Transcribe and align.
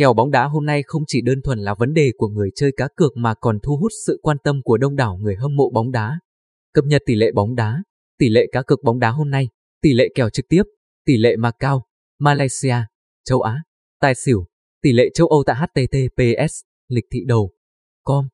Kèo 0.00 0.14
bóng 0.14 0.30
đá 0.30 0.44
hôm 0.44 0.66
nay 0.66 0.82
không 0.86 1.02
chỉ 1.06 1.20
đơn 1.20 1.42
thuần 1.44 1.58
là 1.58 1.74
vấn 1.74 1.94
đề 1.94 2.12
của 2.16 2.28
người 2.28 2.50
chơi 2.54 2.72
cá 2.76 2.88
cược 2.96 3.16
mà 3.16 3.34
còn 3.34 3.58
thu 3.62 3.76
hút 3.76 3.92
sự 4.06 4.20
quan 4.22 4.36
tâm 4.44 4.62
của 4.64 4.78
đông 4.78 4.96
đảo 4.96 5.16
người 5.16 5.36
hâm 5.36 5.56
mộ 5.56 5.70
bóng 5.70 5.90
đá. 5.90 6.18
Cập 6.72 6.84
nhật 6.84 7.02
tỷ 7.06 7.14
lệ 7.14 7.32
bóng 7.34 7.54
đá, 7.54 7.82
tỷ 8.18 8.28
lệ 8.28 8.46
cá 8.52 8.62
cược 8.62 8.82
bóng 8.82 8.98
đá 8.98 9.10
hôm 9.10 9.30
nay, 9.30 9.48
tỷ 9.82 9.92
lệ 9.92 10.08
kèo 10.14 10.30
trực 10.30 10.48
tiếp, 10.48 10.62
tỷ 11.04 11.16
lệ 11.16 11.36
Macau, 11.36 11.84
Malaysia, 12.18 12.76
châu 13.24 13.40
Á, 13.40 13.62
tài 14.00 14.14
xỉu, 14.14 14.46
tỷ 14.82 14.92
lệ 14.92 15.10
châu 15.14 15.26
Âu 15.26 15.42
tại 15.46 15.56
https 15.56 16.60
lịch 16.88 17.04
thị 17.10 17.24
đầu. 17.26 17.50
Com. 18.04 18.28